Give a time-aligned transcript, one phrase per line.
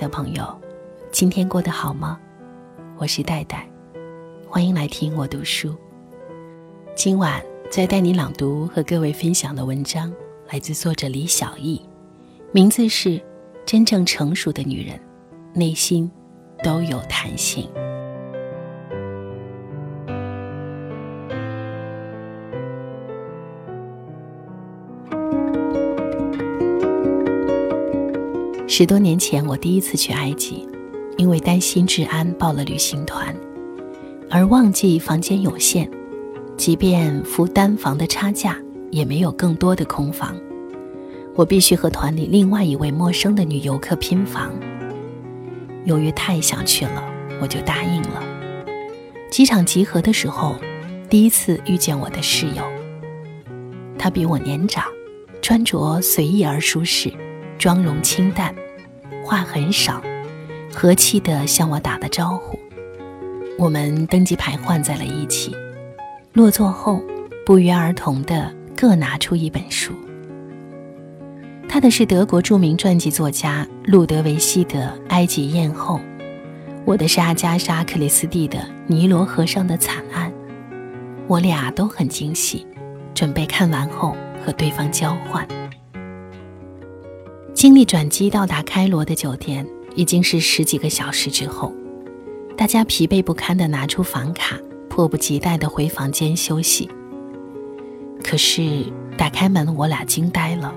[0.00, 0.58] 的朋友，
[1.12, 2.18] 今天过得好吗？
[2.96, 3.68] 我是戴戴，
[4.48, 5.76] 欢迎来听我读书。
[6.96, 10.10] 今晚再带你朗读和各位分享的文章，
[10.50, 11.82] 来自作者李小艺，
[12.50, 13.10] 名字是
[13.66, 14.98] 《真正成熟的女人，
[15.52, 16.10] 内心
[16.64, 17.68] 都有弹性》。
[28.72, 30.64] 十多年前，我第一次去埃及，
[31.16, 33.34] 因为担心治安报了旅行团，
[34.30, 35.90] 而忘记房间有限，
[36.56, 38.56] 即便付单房的差价，
[38.92, 40.36] 也没有更多的空房。
[41.34, 44.52] 我必须和团里另外一位陌生的女游客拼房。
[45.84, 47.04] 由于太想去了，
[47.42, 48.22] 我就答应了。
[49.32, 50.54] 机场集合的时候，
[51.08, 52.62] 第一次遇见我的室友。
[53.98, 54.84] 她比我年长，
[55.42, 57.12] 穿着随意而舒适，
[57.60, 58.54] 妆容清淡。
[59.22, 60.02] 话很少，
[60.72, 62.58] 和气的向我打了招呼。
[63.58, 65.54] 我们登机牌换在了一起，
[66.32, 67.02] 落座后
[67.44, 69.92] 不约而同的各拿出一本书。
[71.68, 75.98] 他的是德国著名传记作家路德维希的《埃及艳后》，
[76.86, 80.30] 我的是阿加莎·克里斯蒂的《尼罗河上的惨案》。
[81.26, 82.66] 我俩都很惊喜，
[83.14, 85.46] 准备看完后和对方交换。
[87.60, 91.74] 经历转机到达开罗的酒店，已经是十几个小时之后。
[92.56, 94.58] 大家疲惫不堪地拿出房卡，
[94.88, 96.88] 迫不及待地回房间休息。
[98.24, 98.86] 可是
[99.18, 100.74] 打开门，我俩惊呆了。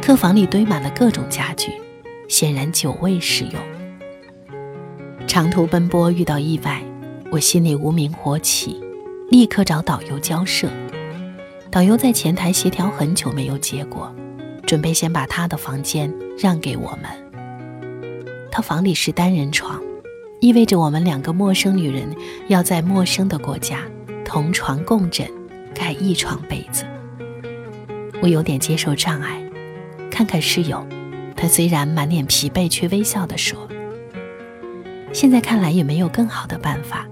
[0.00, 1.72] 客房里堆满了各种家具，
[2.28, 3.60] 显然久未使用。
[5.26, 6.80] 长途奔波遇到意外，
[7.32, 8.80] 我心里无名火起，
[9.30, 10.70] 立刻找导游交涉。
[11.72, 14.14] 导游在前台协调很久，没有结果。
[14.68, 17.04] 准备先把他的房间让给我们。
[18.50, 19.82] 他房里是单人床，
[20.42, 22.14] 意味着我们两个陌生女人
[22.48, 23.80] 要在陌生的国家
[24.26, 25.26] 同床共枕，
[25.74, 26.84] 盖一床被子。
[28.20, 29.42] 我有点接受障碍，
[30.10, 30.86] 看看室友，
[31.34, 33.66] 他虽然满脸疲惫，却微笑地说
[35.14, 37.08] ：“现在看来也没有更好的办法，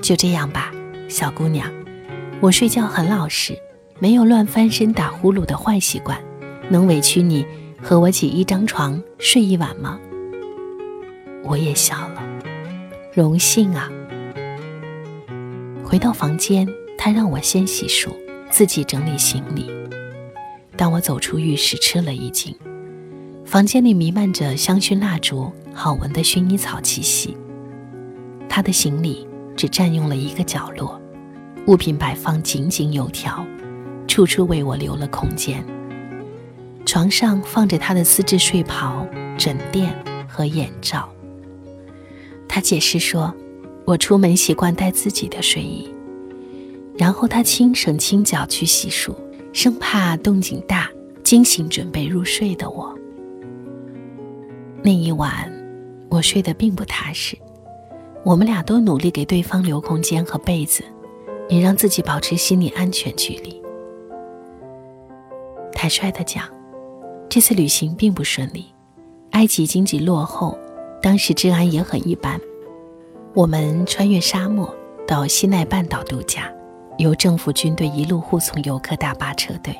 [0.00, 0.72] 就这样吧，
[1.10, 1.70] 小姑娘。
[2.40, 3.58] 我睡觉很老实，
[3.98, 6.18] 没有乱翻身、打呼噜的坏习惯。”
[6.70, 7.44] 能委屈你
[7.80, 10.00] 和我挤一张床睡一晚吗？
[11.44, 12.22] 我也笑了，
[13.12, 13.90] 荣幸啊。
[15.84, 16.66] 回到房间，
[16.96, 18.08] 他让我先洗漱，
[18.50, 19.70] 自己整理行李。
[20.76, 22.56] 当我走出浴室，吃了一惊，
[23.44, 27.36] 房间里弥漫着香薰蜡烛、好闻的薰衣草气息。
[28.48, 31.00] 他的行李只占用了一个角落，
[31.66, 33.44] 物品摆放井井有条，
[34.08, 35.62] 处处为我留了空间。
[36.86, 39.06] 床上放着他的丝质睡袍、
[39.38, 39.94] 枕垫
[40.28, 41.08] 和眼罩。
[42.48, 43.34] 他解释说
[43.84, 45.92] ：“我出门习惯带自己的睡衣。”
[46.96, 49.14] 然后他轻手轻脚去洗漱，
[49.52, 50.88] 生怕动静大
[51.24, 52.96] 惊醒准备入睡的我。
[54.82, 55.50] 那一晚，
[56.08, 57.36] 我睡得并不踏实。
[58.22, 60.84] 我们俩都努力给对方留空间和被子，
[61.48, 63.60] 也让自己保持心理安全距离。
[65.72, 66.44] 坦率的讲。
[67.34, 68.72] 这次旅行并不顺利，
[69.32, 70.56] 埃及经济落后，
[71.02, 72.40] 当时治安也很一般。
[73.34, 74.72] 我们穿越沙漠
[75.04, 76.48] 到西奈半岛度假，
[76.96, 79.74] 由政府军队一路护送游客大巴车队。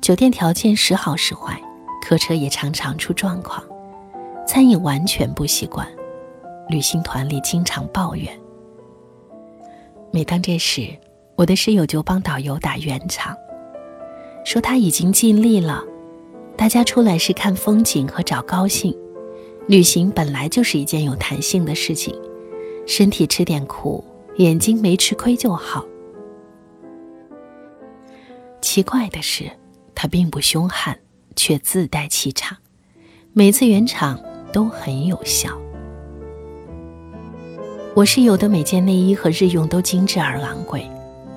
[0.00, 1.60] 酒店条件时好时坏，
[2.00, 3.62] 客车也常常出状况，
[4.46, 5.86] 餐饮完全不习惯，
[6.70, 8.26] 旅行团里经常抱怨。
[10.10, 10.88] 每当这时，
[11.36, 13.36] 我的室友就帮导游打圆场，
[14.46, 15.84] 说他已经尽力了。
[16.58, 18.92] 大家出来是看风景和找高兴，
[19.68, 22.12] 旅行本来就是一件有弹性的事情，
[22.84, 24.04] 身体吃点苦，
[24.38, 25.86] 眼睛没吃亏就好。
[28.60, 29.48] 奇怪的是，
[29.94, 30.98] 他并不凶悍，
[31.36, 32.58] 却自带气场，
[33.32, 34.20] 每次圆场
[34.52, 35.56] 都很有效。
[37.94, 40.84] 我室友的每件内衣和日用都精致而昂贵，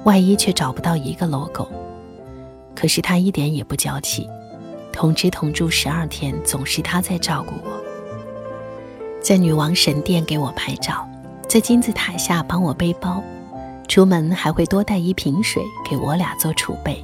[0.04, 1.68] 外衣却找不到一个 logo，
[2.76, 4.28] 可是他一点也不娇气。
[4.92, 7.82] 同吃同住十二天，总是他在照顾我。
[9.22, 11.08] 在女王神殿给我拍照，
[11.48, 13.24] 在金字塔下帮我背包，
[13.88, 17.04] 出门还会多带一瓶水给我俩做储备。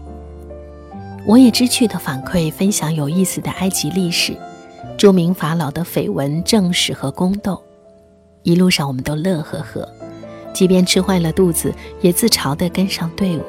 [1.25, 4.35] 我也知趣的反馈分享有意思的埃及历史、
[4.97, 7.61] 著名法老的绯闻正史和宫斗。
[8.43, 9.87] 一路上我们都乐呵呵，
[10.53, 13.43] 即便吃坏了肚子，也自嘲地跟上队伍。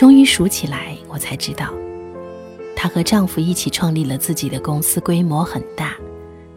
[0.00, 1.74] 终于数起来，我才知道，
[2.74, 5.94] 她和丈夫一起创立了自己的公司，规模很大。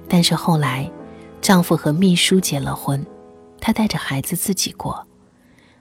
[0.07, 0.89] 但是后来，
[1.41, 3.05] 丈夫和秘书结了婚，
[3.59, 5.05] 她带着孩子自己过。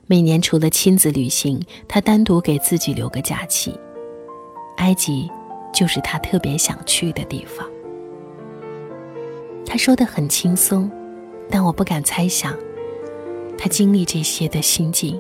[0.09, 3.79] 每年除了亲子旅行，她单独给自己留个假期。
[4.79, 5.31] 埃及
[5.73, 7.65] 就是她特别想去的地方。
[9.65, 10.91] 她说的很轻松，
[11.49, 12.59] 但我不敢猜想，
[13.57, 15.17] 她经历这些的心境。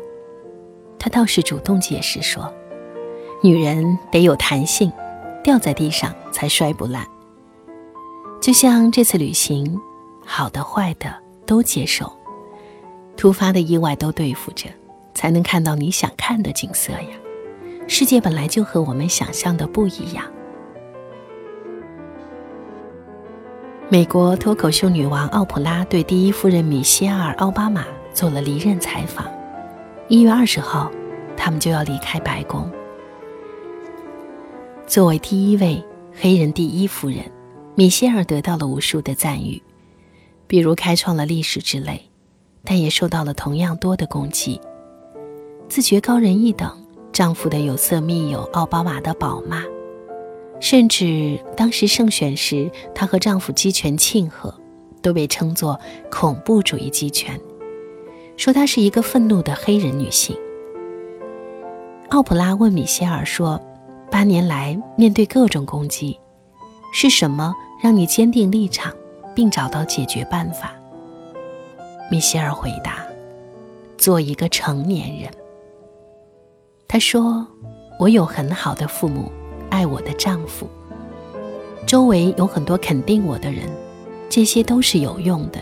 [1.02, 2.48] 他倒是主动解释说
[3.42, 4.92] ：“女人得有弹性。”
[5.42, 7.04] 掉在地上才摔不烂。
[8.40, 9.76] 就像这次旅行，
[10.24, 11.12] 好的坏的
[11.44, 12.12] 都接受，
[13.16, 14.68] 突发的意外都对付着，
[15.14, 17.08] 才能看到你想看的景色呀。
[17.88, 20.24] 世界本来就和我们想象的不一样。
[23.88, 27.84] 美国脱口秀女王奥普拉对第一夫人米歇尔·奥巴马
[28.14, 29.26] 做了离任采访。
[30.12, 30.92] 一月二十号，
[31.38, 32.70] 他们就要离开白宫。
[34.86, 35.82] 作为第一位
[36.12, 37.20] 黑人第一夫人，
[37.74, 39.62] 米歇尔得到了无数的赞誉，
[40.46, 41.98] 比如开创了历史之类，
[42.62, 44.60] 但也受到了同样多的攻击。
[45.66, 46.70] 自觉高人一等，
[47.10, 49.64] 丈夫的有色密友奥巴马的宝妈，
[50.60, 54.54] 甚至当时胜选时，她和丈夫击拳庆贺，
[55.00, 55.80] 都被称作
[56.10, 57.40] 恐怖主义击拳，
[58.36, 60.36] 说她是一个愤怒的黑人女性。
[62.10, 63.60] 奥普拉问米歇尔说。
[64.10, 66.20] 八年来，面对各种攻击，
[66.92, 68.92] 是什么让你坚定立场，
[69.34, 70.74] 并找到解决办法？
[72.10, 73.06] 米歇尔回答
[73.96, 75.30] ：“做一个成年人。”
[76.86, 77.46] 他说
[77.98, 79.32] ：“我有很好的父母，
[79.70, 80.68] 爱我的丈夫，
[81.86, 83.66] 周围有很多肯定我的人，
[84.28, 85.58] 这些都是有用的。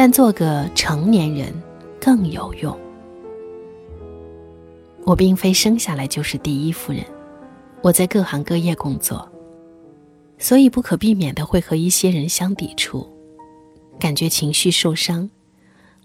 [0.00, 1.52] 但做个成年人
[2.00, 2.78] 更有用。
[5.04, 7.04] 我并非生下来就是第一夫人。”
[7.82, 9.28] 我在各行各业工作，
[10.38, 13.08] 所以不可避免的会和一些人相抵触，
[13.98, 15.28] 感觉情绪受伤。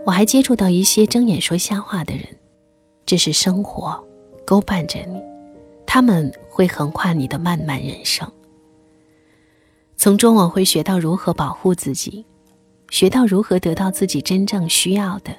[0.06, 2.26] 我还接触到一些睁眼说瞎话的人，
[3.06, 4.04] 这是生活
[4.44, 5.22] 勾绊着你，
[5.86, 8.28] 他们会横跨你的漫漫人生。
[9.98, 12.26] 从中我会学到如何保护自己，
[12.94, 15.36] 学到如何得到自己真正需要的，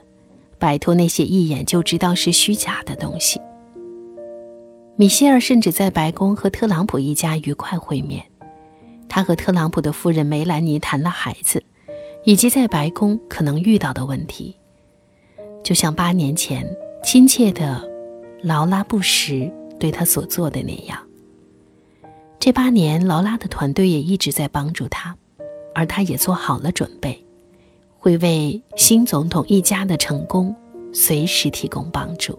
[0.58, 3.40] 摆脱那些一眼就知道是虚假的东西。
[4.96, 8.24] 米歇尔甚至在白宫和特朗普一家愉快会面，
[9.08, 11.62] 他和特朗普的夫人梅兰妮谈了孩子，
[12.24, 14.56] 以及在白宫可能遇到的问题，
[15.62, 16.66] 就像八年前
[17.04, 17.88] 亲切的
[18.42, 19.48] 劳拉·布什
[19.78, 20.98] 对他所做的那样。
[22.40, 25.16] 这八年，劳拉的团队也一直在帮助他，
[25.72, 27.24] 而他也做好了准备，
[28.04, 30.54] 会为新总统一家的成功
[30.92, 32.38] 随时提供帮助。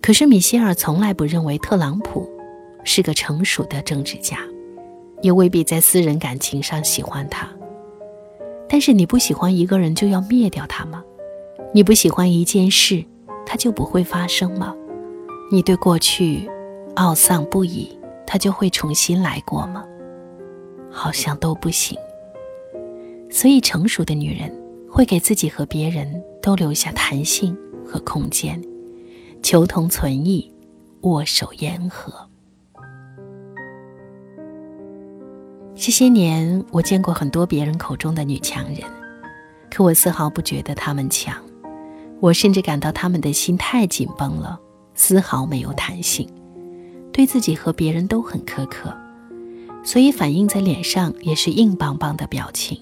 [0.00, 2.26] 可是米歇尔从来不认为特朗普
[2.82, 4.38] 是个成熟的政治家，
[5.20, 7.46] 也未必在私人感情上喜欢他。
[8.66, 11.04] 但是你不喜欢一个人就要灭掉他吗？
[11.74, 13.04] 你不喜欢一件事，
[13.44, 14.74] 它就不会发生吗？
[15.52, 16.48] 你对过去
[16.96, 19.84] 懊丧不已，他就会重新来过吗？
[20.90, 21.94] 好像都不行。
[23.30, 24.52] 所以成熟的女人
[24.88, 27.56] 会给自己和别人都留下弹性
[27.86, 28.60] 和空间。
[29.42, 30.52] 求同存异，
[31.02, 32.12] 握手言和。
[35.74, 38.82] 这些年，我见过很多别人口中的女强人，
[39.70, 41.34] 可我丝毫不觉得她们强。
[42.20, 44.60] 我甚至感到她们的心太紧绷了，
[44.94, 46.28] 丝毫没有弹性，
[47.10, 48.94] 对自己和别人都很苛刻，
[49.82, 52.78] 所以反映在脸上也是硬邦邦的表情。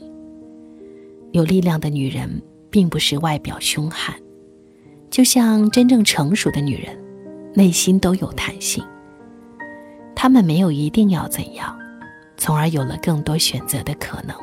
[1.33, 4.15] 有力量的女人，并不是外表凶悍。
[5.11, 6.99] 就像真正成熟的女人，
[7.55, 8.85] 内心都有弹性。
[10.15, 11.77] 她们没有一定要怎样，
[12.37, 14.35] 从而有了更多选择的可能；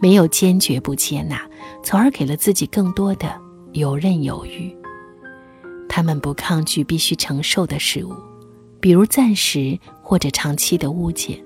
[0.00, 1.40] 没有坚决不接纳，
[1.82, 3.28] 从而给了自己更多的
[3.72, 4.74] 游刃有余。
[5.88, 8.14] 她们不抗拒必须承受的事物，
[8.80, 11.42] 比如暂时或者长期的误解、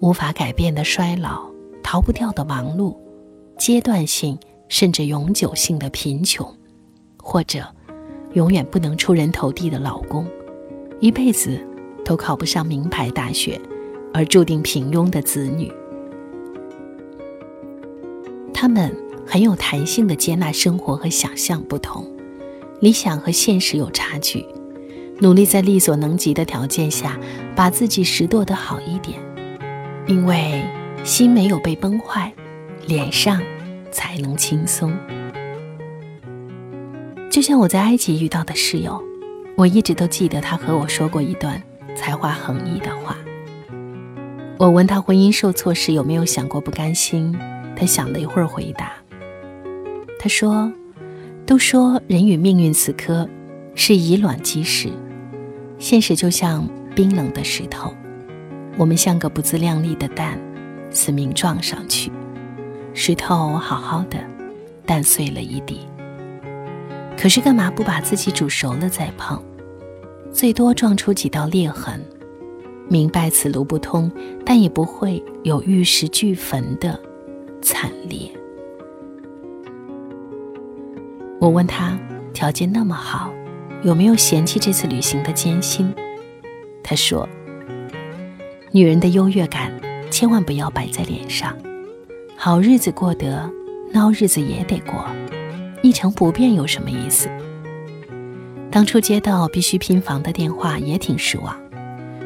[0.00, 1.44] 无法改变的衰老、
[1.82, 2.96] 逃不掉的忙碌、
[3.58, 4.38] 阶段性
[4.68, 6.48] 甚至永久性的贫穷。
[7.20, 7.62] 或者，
[8.32, 10.26] 永远不能出人头地的老公，
[10.98, 11.60] 一辈子
[12.02, 13.60] 都考不上名牌大学，
[14.14, 15.70] 而注定平庸的子女，
[18.54, 18.96] 他们
[19.26, 22.06] 很有弹性的接纳生活和想象不同，
[22.80, 24.46] 理想和现实有差距，
[25.20, 27.18] 努力在力所能及的条件下
[27.54, 29.20] 把自己拾掇的好一点，
[30.06, 30.64] 因为
[31.04, 32.32] 心没有被崩坏，
[32.88, 33.42] 脸上
[33.92, 34.90] 才能轻松。
[37.30, 38.98] 就像我在埃及遇到的室友，
[39.58, 41.62] 我一直都记得他和我说过一段
[41.94, 43.14] 才华横溢的话。
[44.58, 47.38] 我问他婚姻受挫时有没有想过不甘心，
[47.76, 48.92] 他想了一会儿回答
[50.18, 50.72] ：“他说，
[51.44, 53.28] 都说人与命运死磕
[53.74, 54.88] 是以卵击石，
[55.78, 56.66] 现实就像
[56.96, 57.92] 冰冷的石头，
[58.78, 60.40] 我们像个不自量力的蛋，
[60.90, 62.10] 死命撞上去，
[63.00, 64.18] 石头好好的，
[64.84, 65.86] 蛋碎了一地。
[67.16, 69.40] 可是干嘛不把自己煮熟了再碰？”
[70.34, 72.04] 最多撞出几道裂痕，
[72.88, 74.10] 明白此路不通，
[74.44, 77.00] 但也不会有玉石俱焚的
[77.62, 78.28] 惨烈。
[81.40, 81.96] 我问他
[82.34, 83.32] 条件那么好，
[83.84, 85.94] 有没有嫌弃这次旅行的艰辛？
[86.82, 87.28] 他说
[88.72, 89.72] ：“女人的优越感
[90.10, 91.56] 千万不要摆在脸上，
[92.40, 93.50] 好日子过得，
[93.92, 95.04] 孬日子也得过，
[95.82, 97.28] 一成不变有什么意思？”
[98.70, 101.58] 当初接到必须拼房的电话也挺失望，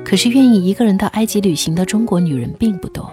[0.05, 3.11] 可是愿意一个人到埃及旅行的中国女人并不多。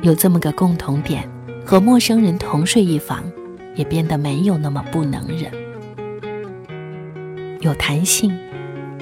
[0.00, 1.28] 有这么个共同点，
[1.62, 3.22] 和陌生人同睡一房，
[3.74, 5.52] 也变得没有那么不能忍。
[7.60, 8.34] 有弹性，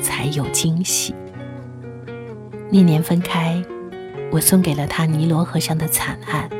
[0.01, 1.15] 才有惊喜。
[2.69, 3.63] 那年分开，
[4.33, 6.51] 我送给了他尼罗河上的惨案，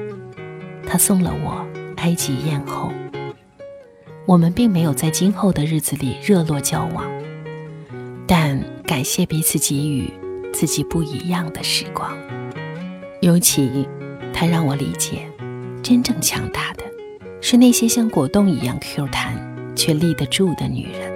[0.87, 1.67] 他送了我
[1.97, 2.93] 埃及艳后。
[4.27, 7.05] 我们并没有在今后的日子里热络交往，
[8.27, 10.11] 但感谢彼此给予
[10.53, 12.17] 自己不一样的时光。
[13.21, 13.89] 尤其，
[14.33, 15.29] 他让我理解，
[15.83, 16.83] 真正强大的
[17.41, 19.37] 是那些像果冻一样 Q 弹
[19.77, 21.16] 却立得住的女人。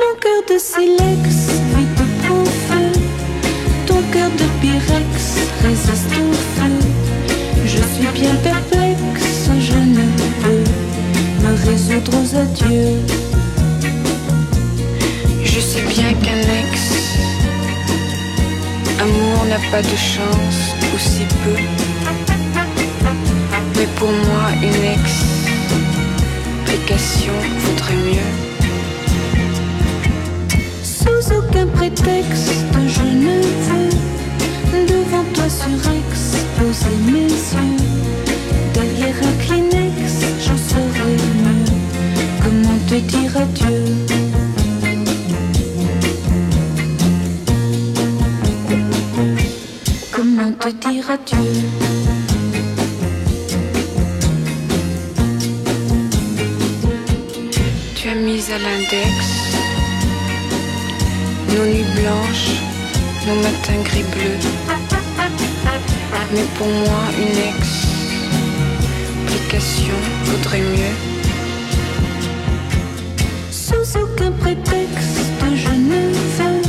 [0.00, 1.26] Mon cœur de silex
[1.74, 2.06] vit de
[2.66, 2.88] feu.
[3.86, 5.14] Ton cœur de pyrex
[5.62, 6.76] résiste au feu.
[7.64, 10.06] Je suis bien perplexe, je ne
[10.42, 10.64] peux
[11.42, 13.00] me résoudre aux adieux.
[15.44, 16.72] Je sais bien qu'un ex,
[19.00, 20.60] amour n'a pas de chance,
[20.94, 21.58] ou si peu.
[23.76, 25.35] Mais pour moi, une ex
[26.88, 28.32] explication vaudrait mieux.
[30.82, 32.52] Sous aucun prétexte,
[32.88, 37.76] je ne veux devant toi sur ex poser mes yeux.
[38.72, 39.96] Derrière un Kleenex,
[40.40, 41.64] j'en serai mieux.
[42.44, 43.84] Comment te dire adieu?
[50.12, 51.45] Comment te dire adieu?
[58.58, 59.46] L'index
[61.54, 62.60] nos nuits blanches,
[63.26, 64.40] nos matins gris-bleus.
[66.32, 67.38] Mais pour moi, une
[69.28, 70.96] explication vaudrait mieux.
[73.50, 75.20] Sous aucun prétexte,
[75.54, 76.00] je ne
[76.36, 76.62] veux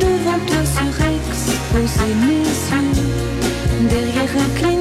[0.00, 1.26] devant toi sur ex
[1.72, 4.76] poser mes yeux derrière un clé